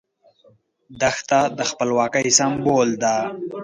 دښته 1.01 1.39
د 1.57 1.59
خپلواکۍ 1.69 2.27
سمبول 2.39 2.89
ده. 3.03 3.15